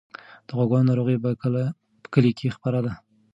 [0.47, 1.29] د غواګانو ناروغي په
[2.13, 2.93] کلي کې خپره ده.